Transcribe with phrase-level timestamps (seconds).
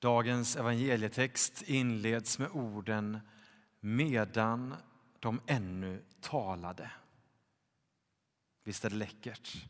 [0.00, 3.20] Dagens evangelietext inleds med orden
[3.80, 4.74] medan
[5.18, 6.90] de ännu talade.
[8.64, 9.66] Visst är det läckert?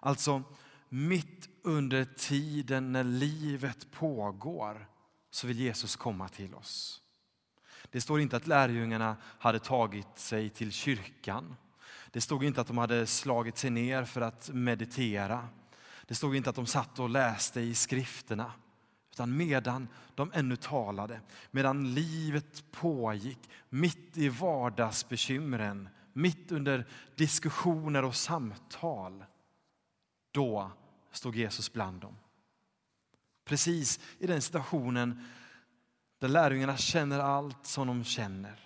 [0.00, 0.42] Alltså,
[0.88, 4.88] mitt under tiden när livet pågår
[5.30, 7.02] så vill Jesus komma till oss.
[7.90, 11.56] Det står inte att lärjungarna hade tagit sig till kyrkan.
[12.10, 15.48] Det stod inte att de hade slagit sig ner för att meditera.
[16.06, 18.52] Det stod inte att de satt och läste i skrifterna.
[19.12, 23.38] Utan medan de ännu talade, medan livet pågick,
[23.68, 29.24] mitt i vardagsbekymren, mitt under diskussioner och samtal,
[30.30, 30.70] då
[31.10, 32.16] stod Jesus bland dem.
[33.44, 35.24] Precis i den situationen
[36.18, 38.60] där lärjungarna känner allt som de känner.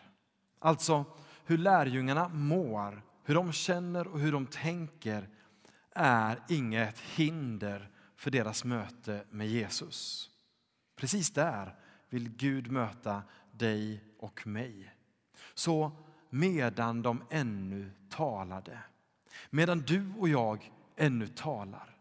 [0.59, 1.05] Alltså
[1.45, 5.29] hur lärjungarna mår, hur de känner och hur de tänker
[5.95, 10.31] är inget hinder för deras möte med Jesus.
[10.97, 11.75] Precis där
[12.09, 14.95] vill Gud möta dig och mig.
[15.55, 15.93] Så
[16.31, 18.79] medan de ännu talade,
[19.51, 21.97] medan du och jag ännu talar,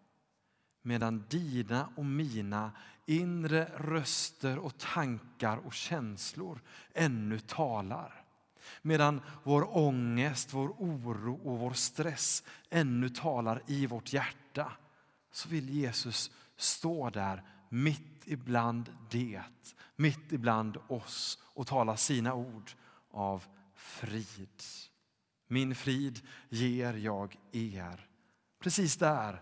[0.81, 2.71] medan dina och mina
[3.05, 6.61] inre röster och tankar och känslor
[6.93, 8.25] ännu talar.
[8.81, 14.71] Medan vår ångest, vår oro och vår stress ännu talar i vårt hjärta
[15.31, 17.43] så vill Jesus stå där
[17.75, 19.41] mitt ibland det,
[19.95, 22.71] mitt ibland oss och tala sina ord
[23.11, 24.63] av frid.
[25.47, 28.07] Min frid ger jag er.
[28.59, 29.41] Precis där,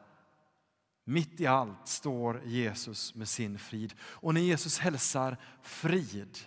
[1.03, 3.93] mitt i allt, står Jesus med sin frid.
[4.01, 6.37] Och när Jesus hälsar frid,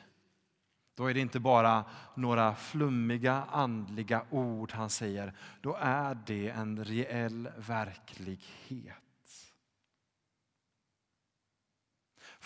[0.95, 1.85] då är det inte bara
[2.15, 5.35] några flummiga andliga ord han säger.
[5.61, 9.06] Då är det en reell verklighet.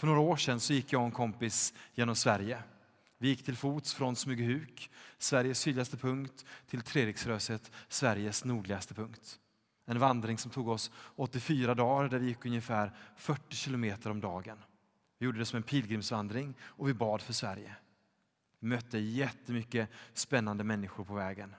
[0.00, 2.62] För några år sedan så gick jag och en kompis genom Sverige.
[3.18, 9.38] Vi gick till fots från Smygehuk, Sveriges sydligaste punkt, till Treriksröset, Sveriges nordligaste punkt.
[9.86, 14.58] En vandring som tog oss 84 dagar där vi gick ungefär 40 kilometer om dagen.
[15.18, 17.74] Vi gjorde det som en pilgrimsvandring och vi bad för Sverige.
[18.60, 21.54] Vi mötte jättemycket spännande människor på vägen.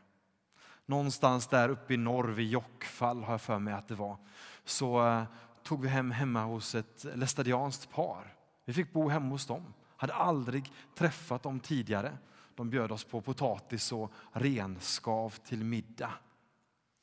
[0.85, 4.17] Någonstans där uppe i norr vid Jokkfall har jag för mig att det var,
[4.65, 5.23] så eh,
[5.63, 8.35] tog vi hem hemma hos ett lästadianskt par.
[8.65, 9.73] Vi fick bo hemma hos dem.
[9.97, 12.17] Hade aldrig träffat dem tidigare.
[12.55, 16.13] De bjöd oss på potatis och renskav till middag.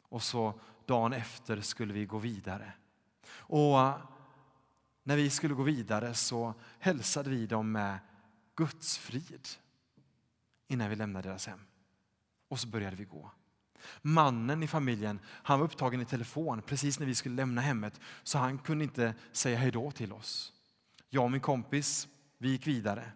[0.08, 2.72] Och så dagen efter skulle vi gå vidare.
[3.30, 3.96] Och eh,
[5.02, 7.98] när vi skulle gå vidare så hälsade vi dem med
[8.56, 9.48] Guds frid
[10.68, 11.60] innan vi lämnade deras hem.
[12.48, 13.30] Och så började vi gå.
[14.02, 18.38] Mannen i familjen han var upptagen i telefon precis när vi skulle lämna hemmet så
[18.38, 20.52] han kunde inte säga hejdå till oss.
[21.08, 22.08] Jag och min kompis
[22.38, 23.12] vi gick vidare.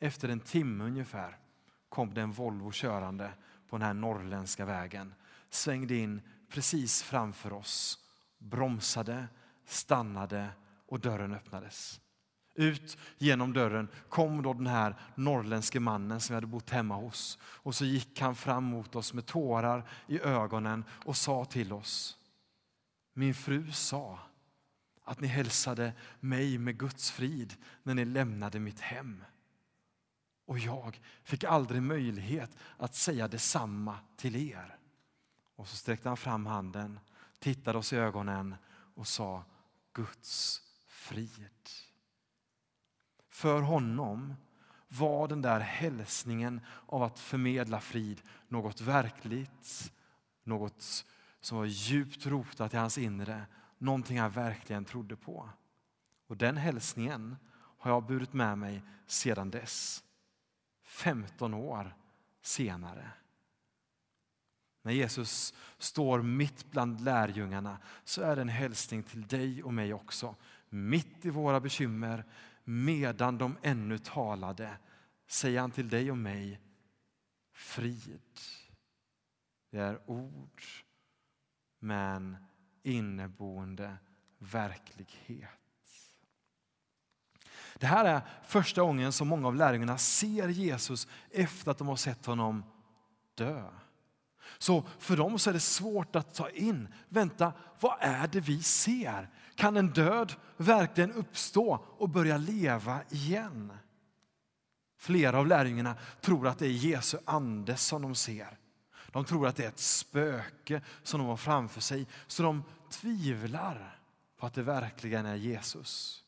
[0.00, 1.38] Efter en timme ungefär
[1.88, 3.32] kom det en Volvo körande
[3.68, 5.14] på den här norrländska vägen.
[5.50, 7.98] Svängde in precis framför oss,
[8.38, 9.26] bromsade,
[9.66, 10.48] stannade
[10.86, 12.00] och dörren öppnades.
[12.56, 17.38] Ut genom dörren kom då den här norrländske mannen som vi hade bott hemma hos.
[17.42, 22.18] Och så gick han fram mot oss med tårar i ögonen och sa till oss.
[23.12, 24.18] Min fru sa
[25.04, 29.24] att ni hälsade mig med Guds frid när ni lämnade mitt hem.
[30.46, 34.78] Och jag fick aldrig möjlighet att säga detsamma till er.
[35.56, 37.00] Och så sträckte han fram handen,
[37.38, 38.54] tittade oss i ögonen
[38.94, 39.44] och sa
[39.92, 41.50] Guds frid.
[43.36, 44.34] För honom
[44.88, 49.92] var den där hälsningen av att förmedla frid något verkligt,
[50.44, 51.06] något
[51.40, 53.46] som var djupt rotat i hans inre,
[53.78, 55.50] någonting han verkligen trodde på.
[56.26, 57.36] Och den hälsningen
[57.78, 60.04] har jag burit med mig sedan dess.
[60.84, 61.96] 15 år
[62.42, 63.10] senare.
[64.82, 69.94] När Jesus står mitt bland lärjungarna så är det en hälsning till dig och mig
[69.94, 70.34] också.
[70.68, 72.24] Mitt i våra bekymmer,
[72.68, 74.78] medan de ännu talade
[75.26, 76.60] säger han till dig och mig
[77.52, 78.40] frid.
[79.70, 80.62] Det är ord
[81.78, 82.36] men
[82.82, 83.96] inneboende
[84.38, 85.50] verklighet.
[87.74, 91.96] Det här är första gången som många av lärjungarna ser Jesus efter att de har
[91.96, 92.64] sett honom
[93.34, 93.70] dö.
[94.58, 96.88] Så för dem så är det svårt att ta in.
[97.08, 99.30] Vänta, vad är det vi ser?
[99.54, 103.72] Kan en död verkligen uppstå och börja leva igen?
[104.98, 108.58] Flera av lärjungarna tror att det är Jesu ande som de ser.
[109.12, 112.06] De tror att det är ett spöke som de har framför sig.
[112.26, 114.00] Så de tvivlar
[114.36, 116.24] på att det verkligen är Jesus.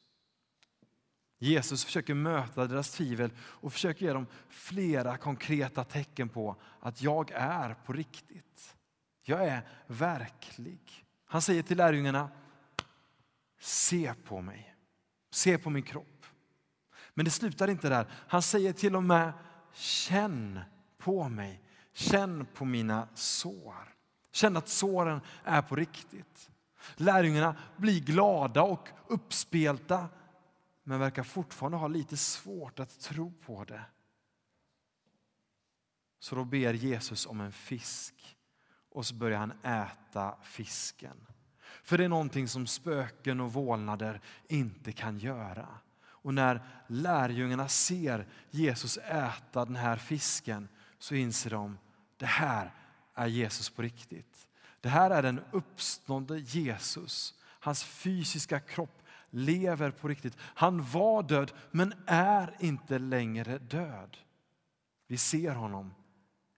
[1.39, 7.31] Jesus försöker möta deras tvivel och försöker ge dem flera konkreta tecken på att jag
[7.35, 8.77] är på riktigt.
[9.23, 11.05] Jag är verklig.
[11.27, 12.31] Han säger till lärjungarna,
[13.61, 14.75] se på mig.
[15.31, 16.27] Se på min kropp.
[17.15, 18.07] Men det slutar inte där.
[18.29, 19.33] Han säger till och med,
[19.73, 20.61] känn
[20.99, 21.63] på mig.
[21.93, 23.95] Känn på mina sår.
[24.33, 26.51] Känn att såren är på riktigt.
[26.97, 30.09] Lärjungarna blir glada och uppspelta
[30.89, 33.85] men verkar fortfarande ha lite svårt att tro på det.
[36.19, 38.37] Så då ber Jesus om en fisk
[38.91, 41.27] och så börjar han äta fisken.
[41.83, 45.69] För det är någonting som spöken och vålnader inte kan göra.
[46.01, 50.69] Och när lärjungarna ser Jesus äta den här fisken
[50.99, 51.79] så inser de
[52.17, 52.75] det här
[53.15, 54.49] är Jesus på riktigt.
[54.81, 57.35] Det här är den uppståndne Jesus.
[57.45, 60.37] Hans fysiska kropp lever på riktigt.
[60.41, 64.17] Han var död men är inte längre död.
[65.07, 65.95] Vi ser honom,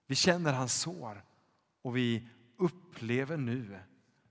[0.07, 1.23] vi känner hans sår
[1.81, 2.27] och vi
[2.57, 3.79] upplever nu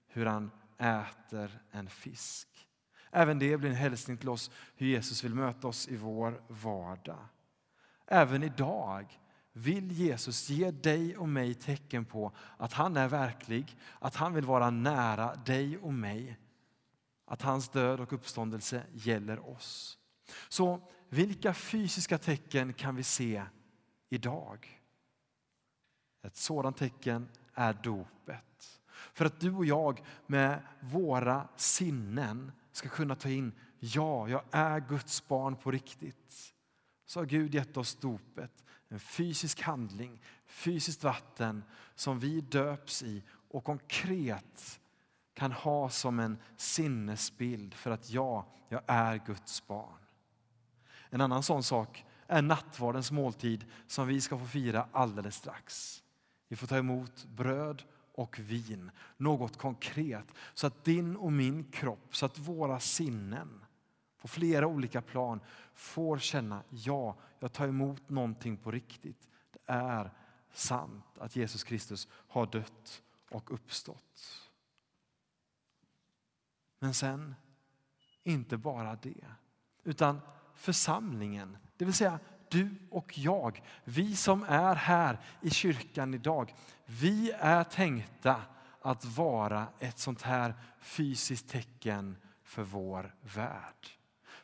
[0.09, 2.49] hur han äter en fisk.
[3.11, 7.27] Även det blir en hälsning till oss hur Jesus vill möta oss i vår vardag.
[8.07, 9.19] Även idag
[9.53, 14.45] vill Jesus ge dig och mig tecken på att han är verklig, att han vill
[14.45, 16.39] vara nära dig och mig.
[17.31, 19.99] Att hans död och uppståndelse gäller oss.
[20.49, 23.45] Så vilka fysiska tecken kan vi se
[24.09, 24.81] idag?
[26.23, 28.81] Ett sådant tecken är dopet.
[29.13, 34.81] För att du och jag med våra sinnen ska kunna ta in, ja, jag är
[34.81, 36.55] Guds barn på riktigt.
[37.07, 43.23] Så har Gud gett oss dopet, en fysisk handling, fysiskt vatten som vi döps i
[43.29, 44.80] och konkret
[45.41, 49.99] kan ha som en sinnesbild för att ja, jag är Guds barn.
[51.11, 56.03] En annan sån sak är nattvardens måltid som vi ska få fira alldeles strax.
[56.49, 57.83] Vi får ta emot bröd
[58.15, 63.65] och vin, något konkret, så att din och min kropp, så att våra sinnen
[64.19, 65.41] på flera olika plan
[65.75, 69.29] får känna, ja, jag tar emot någonting på riktigt.
[69.53, 70.11] Det är
[70.53, 74.50] sant att Jesus Kristus har dött och uppstått.
[76.83, 77.35] Men sen,
[78.23, 79.25] inte bara det,
[79.85, 80.21] utan
[80.55, 82.19] församlingen, det vill säga
[82.49, 86.55] du och jag, vi som är här i kyrkan idag,
[86.87, 88.43] vi är tänkta
[88.83, 93.89] att vara ett sånt här fysiskt tecken för vår värld.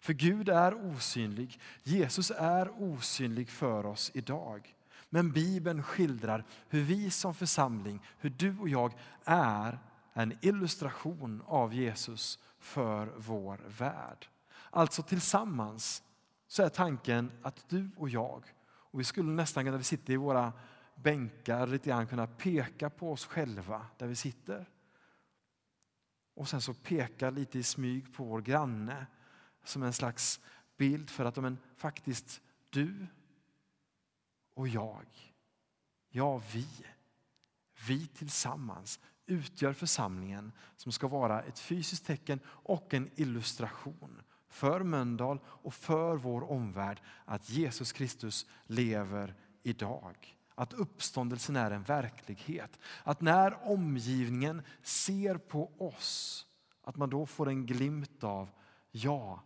[0.00, 4.74] För Gud är osynlig, Jesus är osynlig för oss idag.
[5.10, 8.92] Men Bibeln skildrar hur vi som församling, hur du och jag
[9.24, 9.78] är
[10.18, 14.28] en illustration av Jesus för vår värld.
[14.70, 16.02] Alltså tillsammans
[16.46, 20.16] så är tanken att du och jag, och vi skulle nästan när vi sitter i
[20.16, 20.52] våra
[20.94, 24.68] bänkar lite grann kunna peka på oss själva där vi sitter.
[26.34, 29.06] Och sen så peka lite i smyg på vår granne
[29.64, 30.40] som en slags
[30.76, 32.40] bild för att men, faktiskt
[32.70, 33.06] du
[34.54, 35.06] och jag,
[36.08, 36.68] ja vi,
[37.86, 45.38] vi tillsammans utgör församlingen som ska vara ett fysiskt tecken och en illustration för Mölndal
[45.46, 50.36] och för vår omvärld att Jesus Kristus lever idag.
[50.54, 52.78] Att uppståndelsen är en verklighet.
[53.04, 56.46] Att när omgivningen ser på oss,
[56.82, 58.48] att man då får en glimt av
[58.90, 59.42] ja,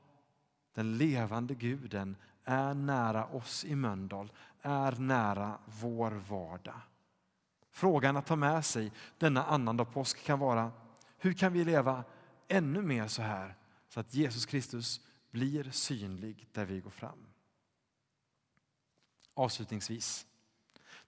[0.74, 4.32] den levande guden är nära oss i Mölndal,
[4.62, 6.80] är nära vår vardag.
[7.70, 10.72] Frågan att ta med sig denna annandag påsk kan vara
[11.18, 12.04] hur kan vi leva
[12.48, 13.56] ännu mer så här
[13.88, 15.00] så att Jesus Kristus
[15.30, 17.26] blir synlig där vi går fram.
[19.34, 20.26] Avslutningsvis.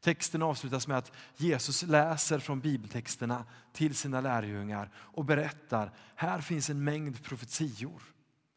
[0.00, 6.71] Texten avslutas med att Jesus läser från bibeltexterna till sina lärjungar och berättar, här finns
[6.71, 8.02] en mängd profetior,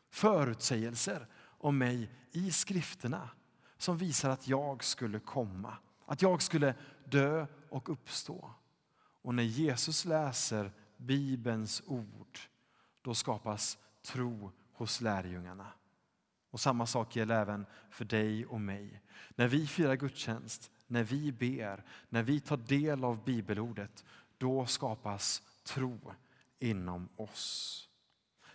[0.09, 3.29] förutsägelser om mig i skrifterna
[3.77, 8.51] som visar att jag skulle komma, att jag skulle dö och uppstå.
[9.21, 12.39] Och när Jesus läser Bibelns ord,
[13.01, 15.67] då skapas tro hos lärjungarna.
[16.51, 19.01] Och samma sak gäller även för dig och mig.
[19.35, 24.05] När vi firar gudstjänst, när vi ber, när vi tar del av bibelordet,
[24.37, 26.13] då skapas tro
[26.59, 27.89] inom oss.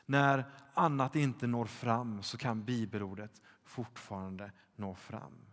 [0.07, 5.50] När annat inte når fram så kan bibelordet fortfarande nå fram.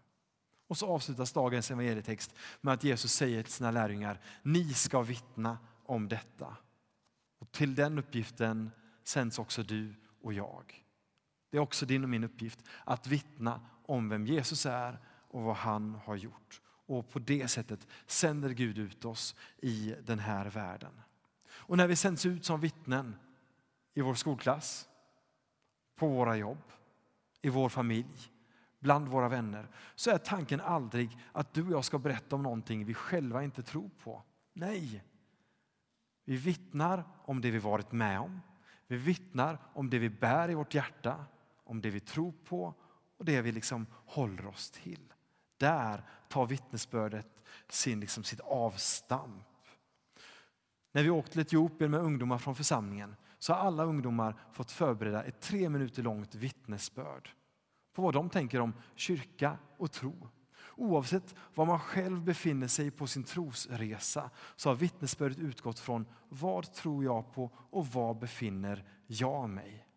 [0.68, 5.58] Och så avslutas dagens evangelietext med att Jesus säger till sina lärjungar, ni ska vittna
[5.86, 6.56] om detta.
[7.40, 8.72] Och till den uppgiften
[9.04, 10.84] sänds också du och jag.
[11.50, 15.56] Det är också din och min uppgift att vittna om vem Jesus är och vad
[15.56, 16.62] han har gjort.
[16.86, 21.02] Och på det sättet sänder Gud ut oss i den här världen.
[21.50, 23.16] Och när vi sänds ut som vittnen
[23.94, 24.90] i vår skolklass,
[25.96, 26.72] på våra jobb,
[27.42, 28.32] i vår familj,
[28.80, 32.86] bland våra vänner så är tanken aldrig att du och jag ska berätta om någonting
[32.86, 34.24] vi själva inte tror på.
[34.54, 35.04] Nej,
[36.26, 38.42] vi vittnar om det vi varit med om.
[38.88, 41.26] Vi vittnar om det vi bär i vårt hjärta,
[41.64, 42.74] om det vi tror på
[43.18, 45.14] och det vi liksom håller oss till.
[45.58, 49.46] Där tar vittnesbördet sin, liksom sitt avstamp.
[50.92, 55.24] När vi åkte till Etiopien med ungdomar från församlingen så har alla ungdomar fått förbereda
[55.24, 57.30] ett tre minuter långt vittnesbörd
[57.98, 60.30] på vad de tänker om kyrka och tro.
[60.76, 66.74] Oavsett var man själv befinner sig på sin trosresa så har vittnesbördet utgått från vad
[66.74, 69.88] tror jag på och var befinner jag mig?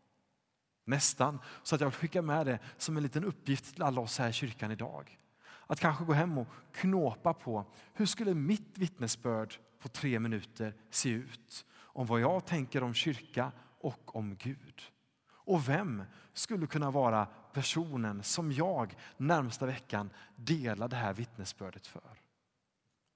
[0.85, 4.19] Nästan så att jag vill skicka med det som en liten uppgift till alla oss
[4.19, 5.19] här i kyrkan idag.
[5.67, 7.65] Att kanske gå hem och knåpa på
[7.95, 13.53] hur skulle mitt vittnesbörd på tre minuter se ut om vad jag tänker om kyrka
[13.81, 14.83] och om Gud.
[15.31, 16.03] Och vem
[16.33, 22.21] skulle kunna vara personen som jag närmsta veckan delar det här vittnesbördet för?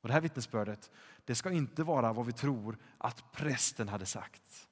[0.01, 0.91] Och det här vittnesbördet
[1.25, 4.69] det ska inte vara vad vi tror att prästen hade sagt.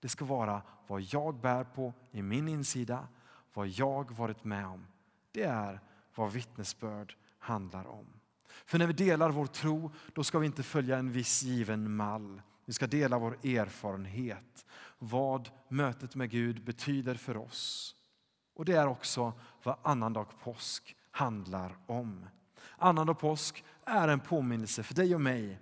[0.00, 3.08] Det ska vara vad jag bär på i min insida,
[3.54, 4.86] vad jag varit med om.
[5.32, 5.80] Det är
[6.14, 8.06] vad vittnesbörd handlar om.
[8.64, 12.42] För när vi delar vår tro, då ska vi inte följa en viss given mall.
[12.64, 14.66] Vi ska dela vår erfarenhet,
[14.98, 17.94] vad mötet med Gud betyder för oss.
[18.54, 19.32] Och det är också
[19.62, 22.26] vad annandag påsk handlar om.
[22.76, 25.58] Annandag påsk är en påminnelse för dig och mig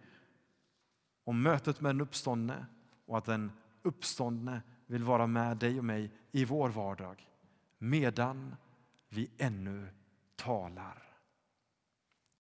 [1.25, 2.67] om mötet med den uppståndne
[3.07, 7.29] och att den uppståndne vill vara med dig och mig i vår vardag
[7.79, 8.57] medan
[9.09, 9.89] vi ännu
[10.37, 11.10] talar.